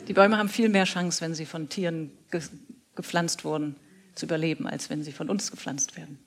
Die 0.07 0.13
Bäume 0.13 0.37
haben 0.37 0.49
viel 0.49 0.69
mehr 0.69 0.85
Chance, 0.85 1.21
wenn 1.21 1.33
sie 1.33 1.45
von 1.45 1.69
Tieren 1.69 2.11
ge, 2.29 2.41
gepflanzt 2.95 3.45
wurden, 3.45 3.75
zu 4.15 4.25
überleben, 4.25 4.67
als 4.67 4.89
wenn 4.89 5.03
sie 5.03 5.11
von 5.11 5.29
uns 5.29 5.49
gepflanzt 5.49 5.95
werden. 5.95 6.19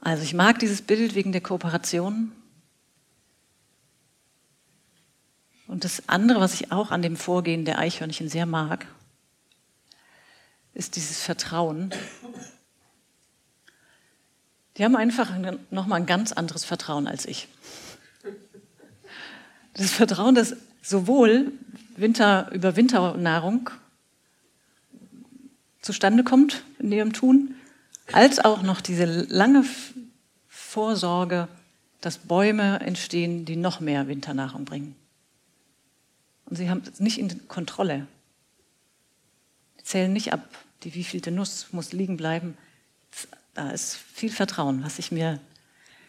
Also 0.00 0.22
ich 0.22 0.34
mag 0.34 0.58
dieses 0.58 0.82
Bild 0.82 1.14
wegen 1.14 1.32
der 1.32 1.40
Kooperation. 1.40 2.32
Und 5.66 5.84
das 5.84 6.08
andere, 6.08 6.40
was 6.40 6.54
ich 6.54 6.70
auch 6.70 6.90
an 6.90 7.00
dem 7.00 7.16
Vorgehen 7.16 7.64
der 7.64 7.78
Eichhörnchen 7.78 8.28
sehr 8.28 8.44
mag, 8.44 8.86
ist 10.74 10.96
dieses 10.96 11.22
Vertrauen. 11.22 11.92
Die 14.76 14.84
haben 14.84 14.94
einfach 14.94 15.32
nochmal 15.70 16.00
ein 16.00 16.06
ganz 16.06 16.32
anderes 16.32 16.64
Vertrauen 16.64 17.06
als 17.06 17.24
ich. 17.26 17.48
Das 19.74 19.90
Vertrauen, 19.90 20.34
dass 20.34 20.56
sowohl 20.82 21.52
Winter, 21.96 22.50
über 22.52 22.76
Winternahrung 22.76 23.70
zustande 25.82 26.24
kommt 26.24 26.62
in 26.78 26.92
ihrem 26.92 27.12
Tun, 27.12 27.54
als 28.12 28.38
auch 28.38 28.62
noch 28.62 28.80
diese 28.80 29.04
lange 29.04 29.64
Vorsorge, 30.48 31.48
dass 32.00 32.18
Bäume 32.18 32.80
entstehen, 32.80 33.44
die 33.44 33.56
noch 33.56 33.80
mehr 33.80 34.08
Winternahrung 34.08 34.64
bringen. 34.64 34.94
Und 36.46 36.56
sie 36.56 36.68
haben 36.68 36.82
es 36.90 37.00
nicht 37.00 37.18
in 37.18 37.48
Kontrolle. 37.48 38.06
Sie 39.78 39.84
zählen 39.84 40.12
nicht 40.12 40.32
ab, 40.32 40.46
die 40.82 40.94
wievielte 40.94 41.30
Nuss 41.30 41.68
muss 41.72 41.92
liegen 41.92 42.16
bleiben. 42.16 42.56
Da 43.54 43.70
ist 43.70 43.96
viel 43.96 44.30
Vertrauen, 44.30 44.84
was 44.84 44.98
ich 44.98 45.10
mir 45.10 45.40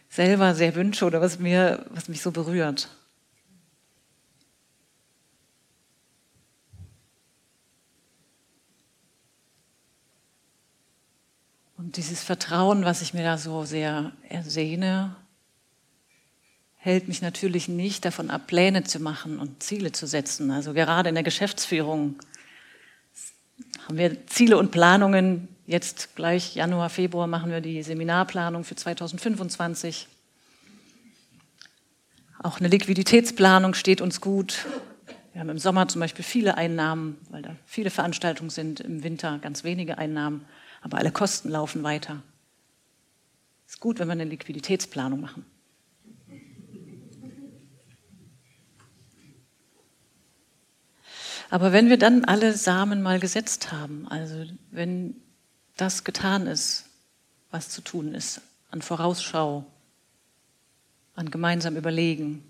selber 0.09 0.55
sehr 0.55 0.75
wünsche 0.75 1.05
oder 1.05 1.21
was, 1.21 1.39
mir, 1.39 1.85
was 1.89 2.09
mich 2.09 2.21
so 2.21 2.31
berührt. 2.31 2.89
Und 11.85 11.97
dieses 11.97 12.23
Vertrauen, 12.23 12.83
was 12.83 13.03
ich 13.03 13.13
mir 13.13 13.23
da 13.23 13.37
so 13.37 13.63
sehr 13.63 14.11
ersehne, 14.27 15.15
hält 16.77 17.07
mich 17.07 17.21
natürlich 17.21 17.67
nicht 17.67 18.05
davon 18.05 18.31
ab, 18.31 18.47
Pläne 18.47 18.83
zu 18.85 18.99
machen 18.99 19.37
und 19.37 19.61
Ziele 19.61 19.91
zu 19.91 20.07
setzen. 20.07 20.49
Also 20.49 20.73
gerade 20.73 21.09
in 21.09 21.15
der 21.15 21.23
Geschäftsführung 21.23 22.15
haben 23.85 23.99
wir 23.99 24.25
Ziele 24.25 24.57
und 24.57 24.71
Planungen. 24.71 25.47
Jetzt 25.67 26.15
gleich 26.15 26.55
Januar, 26.55 26.89
Februar 26.89 27.27
machen 27.27 27.51
wir 27.51 27.61
die 27.61 27.83
Seminarplanung 27.83 28.63
für 28.63 28.75
2025. 28.75 30.07
Auch 32.41 32.59
eine 32.59 32.69
Liquiditätsplanung 32.69 33.75
steht 33.75 34.01
uns 34.01 34.21
gut. 34.21 34.65
Wir 35.33 35.41
haben 35.41 35.49
im 35.49 35.59
Sommer 35.59 35.87
zum 35.87 36.01
Beispiel 36.01 36.25
viele 36.25 36.57
Einnahmen, 36.57 37.19
weil 37.29 37.43
da 37.43 37.55
viele 37.67 37.91
Veranstaltungen 37.91 38.49
sind, 38.49 38.79
im 38.79 39.03
Winter 39.03 39.37
ganz 39.37 39.63
wenige 39.63 39.99
Einnahmen, 39.99 40.47
aber 40.85 40.99
alle 40.99 41.11
Kosten 41.11 41.49
laufen 41.49 41.81
weiter. 41.81 42.21
Ist 43.65 43.79
gut, 43.79 43.97
wenn 43.97 44.07
wir 44.07 44.11
eine 44.11 44.23
Liquiditätsplanung 44.23 45.19
machen. 45.19 45.43
Aber 51.49 51.71
wenn 51.71 51.89
wir 51.89 51.97
dann 51.97 52.23
alle 52.25 52.53
Samen 52.55 53.01
mal 53.01 53.19
gesetzt 53.19 53.71
haben, 53.71 54.07
also 54.09 54.45
wenn 54.69 55.15
das 55.75 56.03
getan 56.03 56.45
ist, 56.45 56.85
was 57.49 57.69
zu 57.69 57.81
tun 57.81 58.13
ist, 58.13 58.41
an 58.69 58.83
Vorausschau, 58.83 59.65
an 61.15 61.31
gemeinsam 61.31 61.77
Überlegen, 61.77 62.43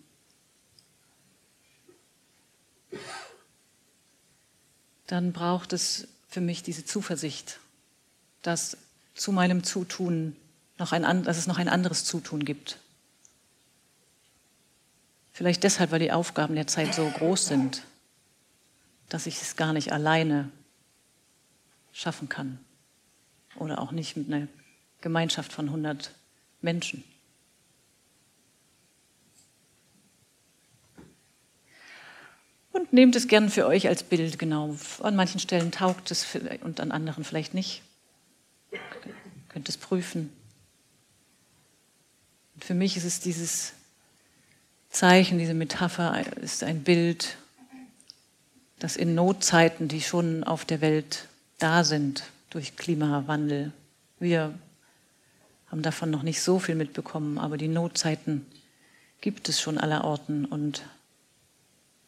dann 5.08 5.32
braucht 5.32 5.72
es 5.72 6.10
für 6.28 6.42
mich 6.42 6.64
diese 6.64 6.84
Zuversicht, 6.84 7.62
dass 8.46 8.78
zu 9.14 9.32
meinem 9.32 9.64
Zutun 9.64 10.36
noch 10.78 10.92
ein, 10.92 11.24
dass 11.24 11.38
es 11.38 11.48
noch 11.48 11.58
ein 11.58 11.70
anderes 11.70 12.06
Zutun 12.06 12.44
gibt. 12.46 12.80
Vielleicht 15.32 15.64
deshalb, 15.64 15.92
weil 15.92 16.00
die 16.00 16.12
Aufgaben 16.12 16.56
der 16.56 16.68
Zeit 16.68 16.94
so 16.94 17.10
groß 17.10 17.48
sind 17.48 17.84
dass 19.10 19.26
ich 19.26 19.42
es 19.42 19.56
gar 19.56 19.74
nicht 19.74 19.92
alleine 19.92 20.50
schaffen 21.94 22.30
kann. 22.30 22.60
Oder 23.56 23.80
auch 23.80 23.92
nicht 23.92 24.18
mit 24.18 24.32
einer 24.32 24.48
Gemeinschaft 25.02 25.54
von 25.54 25.68
100 25.68 26.12
Menschen. 26.62 27.04
Und 32.72 32.92
nehmt 32.92 33.16
es 33.16 33.28
gern 33.30 33.50
für 33.50 33.66
euch 33.66 33.88
als 33.88 34.04
Bild, 34.04 34.38
genau. 34.38 34.76
An 35.02 35.16
manchen 35.16 35.40
Stellen 35.40 35.72
taugt 35.72 36.12
es 36.12 36.28
und 36.62 36.82
an 36.82 36.92
anderen 36.92 37.24
vielleicht 37.24 37.54
nicht. 37.54 37.82
Ihr 38.76 39.50
könnt 39.50 39.70
es 39.70 39.78
prüfen. 39.78 40.32
Und 42.56 42.64
für 42.64 42.74
mich 42.74 42.98
ist 42.98 43.06
es 43.06 43.20
dieses 43.20 43.74
Zeichen, 44.90 45.38
diese 45.38 45.54
Metapher, 45.54 46.26
ist 46.38 46.64
ein 46.64 46.84
Bild 46.84 47.38
dass 48.80 48.96
in 48.96 49.16
Notzeiten, 49.16 49.88
die 49.88 50.02
schon 50.02 50.44
auf 50.44 50.66
der 50.66 50.82
Welt 50.82 51.28
da 51.60 51.84
sind 51.84 52.24
durch 52.50 52.76
Klimawandel, 52.76 53.72
wir 54.20 54.54
haben 55.72 55.82
davon 55.82 56.12
noch 56.12 56.24
nicht 56.24 56.42
so 56.42 56.60
viel 56.60 56.76
mitbekommen, 56.76 57.38
aber 57.38 57.58
die 57.58 57.68
Notzeiten 57.68 58.46
gibt 59.22 59.50
es 59.50 59.60
schon 59.60 59.78
allerorten 59.78 60.46
und 60.46 60.84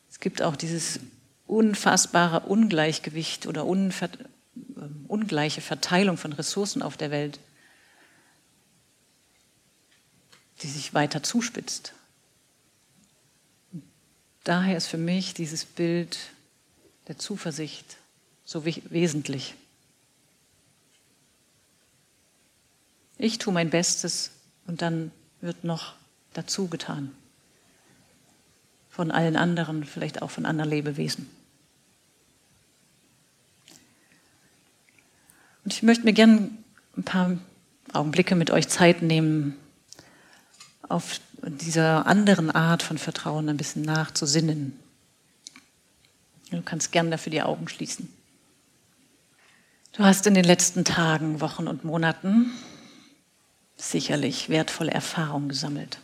es 0.10 0.20
gibt 0.20 0.42
auch 0.42 0.56
dieses 0.56 1.00
unfassbare 1.48 2.42
Ungleichgewicht 2.42 3.48
oder 3.48 3.66
unver 3.66 4.10
ähm, 4.78 5.06
ungleiche 5.08 5.62
Verteilung 5.62 6.18
von 6.18 6.34
Ressourcen 6.34 6.82
auf 6.82 6.98
der 6.98 7.12
Welt, 7.12 7.40
die 10.62 10.68
sich 10.68 10.94
weiter 10.94 11.24
zuspitzt. 11.24 11.94
Daher 14.44 14.78
ist 14.78 14.88
für 14.88 14.98
mich 14.98 15.34
dieses 15.34 15.66
Bild 15.66 16.18
der 17.08 17.18
Zuversicht 17.18 17.98
so 18.46 18.66
wesentlich. 18.66 19.56
Ich 23.18 23.40
tue 23.40 23.54
mein 23.54 23.70
Bestes 23.70 24.32
und 24.68 24.82
dann 24.82 25.12
wird 25.42 25.64
noch 25.64 25.96
dazu 26.34 26.68
getan. 26.68 27.16
Von 28.90 29.12
allen 29.12 29.36
anderen, 29.36 29.84
vielleicht 29.84 30.22
auch 30.22 30.32
von 30.32 30.46
anderen 30.46 30.70
Lebewesen. 30.70 31.30
Und 35.68 35.74
ich 35.74 35.84
möchte 35.84 36.06
mir 36.06 36.14
gerne 36.14 36.50
ein 36.96 37.04
paar 37.04 37.38
Augenblicke 37.92 38.36
mit 38.36 38.52
euch 38.52 38.70
Zeit 38.70 39.02
nehmen, 39.02 39.58
auf 40.88 41.20
dieser 41.44 42.06
anderen 42.06 42.50
Art 42.50 42.82
von 42.82 42.98
Vertrauen 42.98 43.50
ein 43.50 43.58
bisschen 43.58 43.82
nachzusinnen. 43.82 44.80
Du 46.52 46.62
kannst 46.62 46.94
gern 46.94 47.12
dafür 47.12 47.32
die 47.32 47.42
Augen 47.42 47.68
schließen. 47.68 48.08
Du 49.92 50.06
hast 50.06 50.26
in 50.26 50.36
den 50.36 50.46
letzten 50.46 50.86
Tagen, 50.86 51.42
Wochen 51.42 51.68
und 51.68 51.84
Monaten 51.84 52.50
sicherlich 53.76 54.48
wertvolle 54.48 54.92
Erfahrungen 54.92 55.50
gesammelt. 55.50 56.00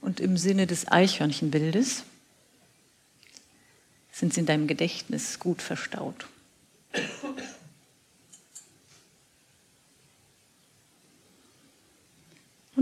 Und 0.00 0.18
im 0.18 0.38
Sinne 0.38 0.66
des 0.66 0.90
Eichhörnchenbildes 0.90 2.04
sind 4.12 4.32
sie 4.32 4.40
in 4.40 4.46
deinem 4.46 4.66
Gedächtnis 4.66 5.38
gut 5.38 5.60
verstaut. 5.60 6.26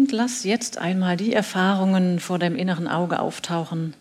Und 0.08 0.14
lass 0.14 0.42
jetzt 0.44 0.78
einmal 0.78 1.18
die 1.18 1.34
Erfahrungen 1.34 2.18
vor 2.18 2.38
deinem 2.38 2.56
inneren 2.56 2.88
Auge 2.88 3.20
auftauchen, 3.20 3.92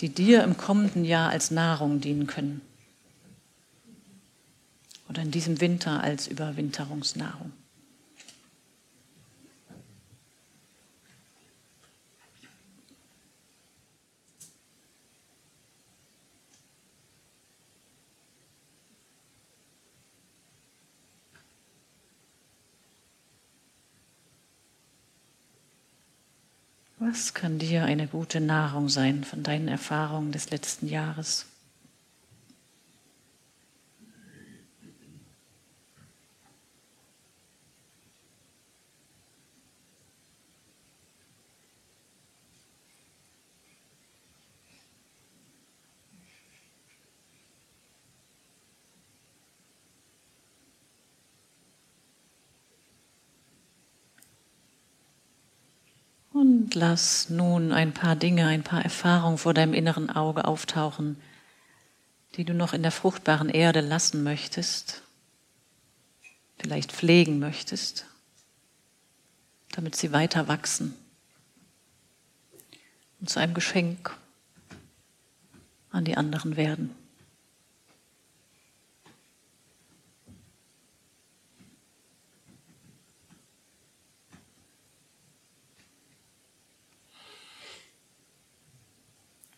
die 0.00 0.08
dir 0.08 0.42
im 0.42 0.56
kommenden 0.56 1.04
Jahr 1.04 1.30
als 1.30 1.52
Nahrung 1.52 2.00
dienen 2.00 2.26
können. 2.26 2.60
Oder 5.08 5.22
in 5.22 5.30
diesem 5.30 5.60
Winter 5.60 6.02
als 6.02 6.26
Überwinterungsnahrung. 6.26 7.52
Was 27.08 27.34
kann 27.34 27.60
dir 27.60 27.84
eine 27.84 28.08
gute 28.08 28.40
Nahrung 28.40 28.88
sein 28.88 29.22
von 29.22 29.44
deinen 29.44 29.68
Erfahrungen 29.68 30.32
des 30.32 30.50
letzten 30.50 30.88
Jahres? 30.88 31.46
Und 56.46 56.76
lass 56.76 57.28
nun 57.28 57.72
ein 57.72 57.92
paar 57.92 58.14
Dinge, 58.14 58.46
ein 58.46 58.62
paar 58.62 58.80
Erfahrungen 58.80 59.36
vor 59.36 59.52
deinem 59.52 59.74
inneren 59.74 60.10
Auge 60.10 60.44
auftauchen, 60.44 61.20
die 62.36 62.44
du 62.44 62.54
noch 62.54 62.72
in 62.72 62.84
der 62.84 62.92
fruchtbaren 62.92 63.48
Erde 63.48 63.80
lassen 63.80 64.22
möchtest, 64.22 65.02
vielleicht 66.56 66.92
pflegen 66.92 67.40
möchtest, 67.40 68.06
damit 69.72 69.96
sie 69.96 70.12
weiter 70.12 70.46
wachsen 70.46 70.94
und 73.18 73.28
zu 73.28 73.40
einem 73.40 73.54
Geschenk 73.54 74.16
an 75.90 76.04
die 76.04 76.16
anderen 76.16 76.56
werden. 76.56 76.94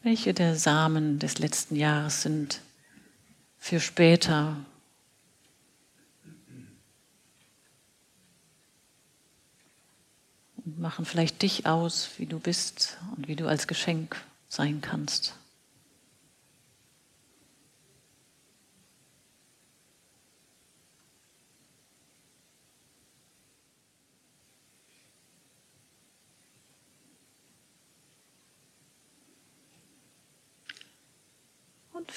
Welche 0.09 0.33
der 0.33 0.57
Samen 0.57 1.19
des 1.19 1.39
letzten 1.39 1.77
Jahres 1.77 2.23
sind 2.23 2.63
für 3.59 3.79
später 3.79 4.57
und 10.65 10.79
machen 10.79 11.05
vielleicht 11.05 11.43
dich 11.43 11.67
aus, 11.67 12.09
wie 12.17 12.25
du 12.25 12.41
bist 12.41 12.97
und 13.19 13.29
wie 13.29 13.37
du 13.37 13.49
als 13.49 13.67
Geschenk 13.67 14.17
sein 14.49 14.81
kannst? 14.81 15.38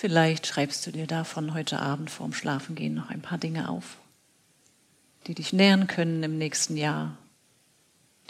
Vielleicht 0.02 0.48
schreibst 0.48 0.88
du 0.88 0.92
dir 0.92 1.06
davon 1.06 1.54
heute 1.54 1.80
Abend 1.80 2.10
vorm 2.10 2.34
Schlafengehen 2.34 2.96
noch 2.96 3.12
ein 3.12 3.22
paar 3.22 3.38
Dinge 3.38 3.70
auf, 3.70 3.98
die 5.28 5.36
dich 5.36 5.54
nähern 5.54 5.86
können 5.86 6.24
im 6.24 6.40
nächsten 6.40 6.76
Jahr, 6.76 7.20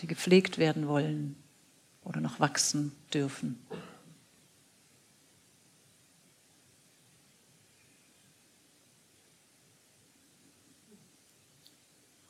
die 0.02 0.08
gepflegt 0.08 0.58
werden 0.58 0.90
wollen 0.90 1.38
oder 2.04 2.20
noch 2.20 2.42
wachsen 2.42 2.92
dürfen. 3.14 3.58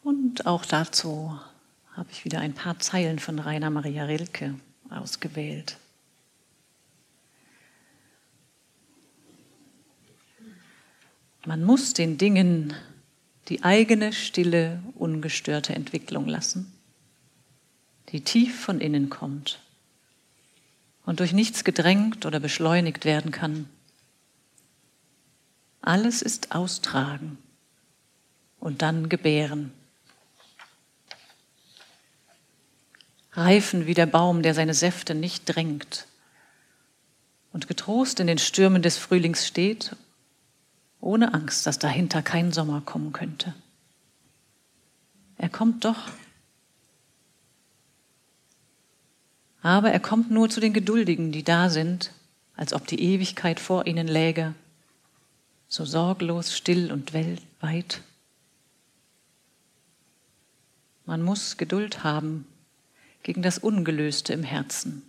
Und 0.04 0.46
auch 0.46 0.66
dazu 0.66 1.40
habe 1.94 2.12
ich 2.12 2.26
wieder 2.26 2.42
ein 2.42 2.54
paar 2.54 2.78
Zeilen 2.78 3.18
von 3.18 3.40
Rainer 3.40 3.72
Maria 3.72 4.04
Rilke 4.04 4.54
ausgewählt. 4.92 5.78
Man 11.46 11.64
muss 11.64 11.94
den 11.94 12.20
Dingen 12.20 12.76
die 13.48 13.64
eigene 13.64 14.14
stille, 14.14 14.82
ungestörte 14.96 15.74
Entwicklung 15.74 16.28
lassen, 16.28 16.72
die 18.10 18.22
tief 18.22 18.64
von 18.64 18.80
innen 18.80 19.10
kommt 19.10 19.60
und 21.06 21.20
durch 21.20 21.34
nichts 21.34 21.64
gedrängt 21.64 22.28
oder 22.28 22.40
beschleunigt 22.40 23.06
werden 23.06 23.32
kann. 23.32 23.68
Alles 25.82 26.22
ist 26.22 26.52
austragen 26.52 27.40
und 28.60 28.84
dann 28.84 29.10
gebären. 29.10 29.74
Reifen 33.34 33.88
wie 33.88 33.96
der 33.96 34.06
Baum, 34.06 34.44
der 34.44 34.54
seine 34.54 34.76
Säfte 34.76 35.16
nicht 35.16 35.46
drängt 35.46 36.06
und 37.52 37.68
getrost 37.68 38.20
in 38.20 38.28
den 38.28 38.38
Stürmen 38.38 38.84
des 38.84 38.98
Frühlings 38.98 39.48
steht 39.48 39.96
ohne 41.02 41.34
Angst, 41.34 41.66
dass 41.66 41.80
dahinter 41.80 42.22
kein 42.22 42.52
Sommer 42.52 42.82
kommen 42.82 43.12
könnte. 43.12 43.54
Er 45.38 45.50
kommt 45.50 45.84
doch. 45.84 46.10
Aber 49.64 49.92
er 49.92 50.00
kommt 50.00 50.32
nur 50.32 50.50
zu 50.50 50.60
den 50.60 50.74
Geduldigen, 50.74 51.32
die 51.32 51.44
da 51.44 51.70
sind, 51.70 52.12
als 52.56 52.74
ob 52.74 52.88
die 52.88 53.02
Ewigkeit 53.02 53.60
vor 53.60 53.88
ihnen 53.88 54.08
läge, 54.08 54.54
so 55.68 55.86
sorglos, 55.86 56.56
still 56.56 56.92
und 56.92 57.14
weit. 57.14 58.02
Man 61.06 61.22
muss 61.24 61.58
Geduld 61.58 62.04
haben 62.04 62.46
gegen 63.24 63.42
das 63.42 63.58
Ungelöste 63.58 64.34
im 64.34 64.44
Herzen 64.44 65.04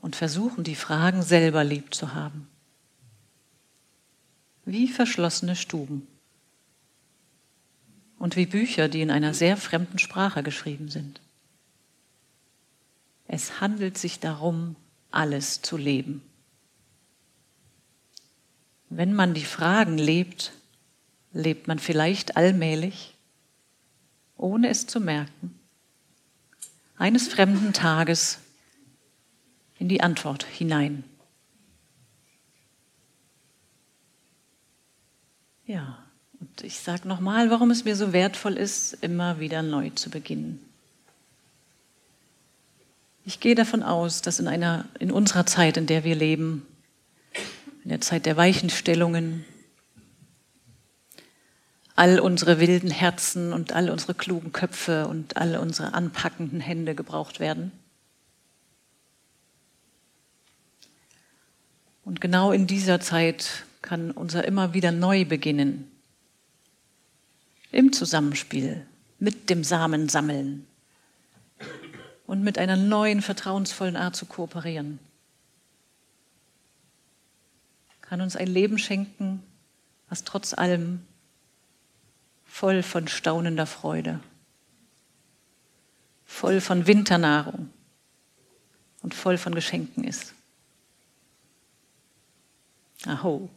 und 0.00 0.16
versuchen, 0.16 0.64
die 0.64 0.76
Fragen 0.76 1.22
selber 1.22 1.64
lieb 1.64 1.94
zu 1.94 2.14
haben 2.14 2.48
wie 4.68 4.86
verschlossene 4.86 5.56
Stuben 5.56 6.06
und 8.18 8.36
wie 8.36 8.44
Bücher, 8.44 8.88
die 8.88 9.00
in 9.00 9.10
einer 9.10 9.32
sehr 9.32 9.56
fremden 9.56 9.98
Sprache 9.98 10.42
geschrieben 10.42 10.90
sind. 10.90 11.22
Es 13.26 13.62
handelt 13.62 13.96
sich 13.96 14.20
darum, 14.20 14.76
alles 15.10 15.62
zu 15.62 15.78
leben. 15.78 16.22
Wenn 18.90 19.14
man 19.14 19.32
die 19.32 19.44
Fragen 19.44 19.96
lebt, 19.96 20.52
lebt 21.32 21.66
man 21.66 21.78
vielleicht 21.78 22.36
allmählich, 22.36 23.14
ohne 24.36 24.68
es 24.68 24.86
zu 24.86 25.00
merken, 25.00 25.58
eines 26.98 27.28
fremden 27.28 27.72
Tages 27.72 28.38
in 29.78 29.88
die 29.88 30.02
Antwort 30.02 30.44
hinein. 30.44 31.04
Ja, 35.68 35.98
und 36.40 36.64
ich 36.64 36.80
sage 36.80 37.06
nochmal, 37.06 37.50
warum 37.50 37.70
es 37.70 37.84
mir 37.84 37.94
so 37.94 38.14
wertvoll 38.14 38.56
ist, 38.56 38.94
immer 39.02 39.38
wieder 39.38 39.62
neu 39.62 39.90
zu 39.90 40.08
beginnen. 40.08 40.66
Ich 43.26 43.38
gehe 43.38 43.54
davon 43.54 43.82
aus, 43.82 44.22
dass 44.22 44.40
in, 44.40 44.48
einer, 44.48 44.86
in 44.98 45.12
unserer 45.12 45.44
Zeit, 45.44 45.76
in 45.76 45.86
der 45.86 46.04
wir 46.04 46.14
leben, 46.14 46.66
in 47.84 47.90
der 47.90 48.00
Zeit 48.00 48.24
der 48.24 48.38
Weichenstellungen, 48.38 49.44
all 51.96 52.18
unsere 52.18 52.60
wilden 52.60 52.90
Herzen 52.90 53.52
und 53.52 53.74
all 53.74 53.90
unsere 53.90 54.14
klugen 54.14 54.52
Köpfe 54.52 55.06
und 55.06 55.36
all 55.36 55.58
unsere 55.58 55.92
anpackenden 55.92 56.60
Hände 56.60 56.94
gebraucht 56.94 57.40
werden. 57.40 57.72
Und 62.06 62.22
genau 62.22 62.52
in 62.52 62.66
dieser 62.66 63.00
Zeit 63.00 63.66
kann 63.88 64.10
unser 64.10 64.44
immer 64.44 64.74
wieder 64.74 64.92
neu 64.92 65.24
beginnen. 65.24 65.90
Im 67.72 67.90
Zusammenspiel 67.90 68.86
mit 69.18 69.48
dem 69.48 69.64
Samen 69.64 70.10
sammeln 70.10 70.66
und 72.26 72.42
mit 72.42 72.58
einer 72.58 72.76
neuen, 72.76 73.22
vertrauensvollen 73.22 73.96
Art 73.96 74.14
zu 74.14 74.26
kooperieren. 74.26 74.98
Kann 78.02 78.20
uns 78.20 78.36
ein 78.36 78.48
Leben 78.48 78.78
schenken, 78.78 79.42
was 80.10 80.22
trotz 80.22 80.52
allem 80.52 81.00
voll 82.44 82.82
von 82.82 83.08
staunender 83.08 83.66
Freude, 83.66 84.20
voll 86.26 86.60
von 86.60 86.86
Winternahrung 86.86 87.70
und 89.00 89.14
voll 89.14 89.38
von 89.38 89.54
Geschenken 89.54 90.04
ist. 90.04 90.34
Aho. 93.06 93.48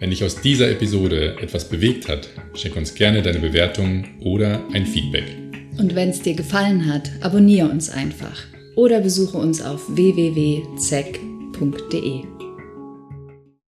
Wenn 0.00 0.10
dich 0.10 0.24
aus 0.24 0.40
dieser 0.40 0.70
Episode 0.70 1.36
etwas 1.40 1.68
bewegt 1.68 2.08
hat, 2.08 2.28
schick 2.54 2.76
uns 2.76 2.94
gerne 2.94 3.20
deine 3.22 3.40
Bewertung 3.40 4.06
oder 4.20 4.64
ein 4.72 4.86
Feedback. 4.86 5.36
Und 5.78 5.94
wenn 5.94 6.08
es 6.10 6.22
dir 6.22 6.34
gefallen 6.34 6.92
hat, 6.92 7.10
abonniere 7.20 7.68
uns 7.68 7.90
einfach 7.90 8.42
oder 8.74 9.00
besuche 9.00 9.38
uns 9.38 9.60
auf 9.60 9.84
www.zeck.de. 9.88 11.18